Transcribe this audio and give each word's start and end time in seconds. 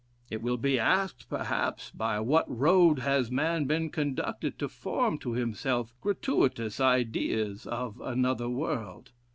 "It 0.31 0.41
will 0.41 0.57
be 0.57 0.79
asked, 0.79 1.29
perhaps, 1.29 1.91
by 1.91 2.19
what 2.19 2.49
road 2.49 2.97
has 2.97 3.29
man 3.29 3.65
been 3.65 3.91
conducted 3.91 4.57
to 4.57 4.67
form 4.67 5.19
to 5.19 5.33
himself 5.33 5.93
gratuitous 6.01 6.79
ideas 6.79 7.67
of 7.67 7.99
another 8.01 8.49
world. 8.49 9.11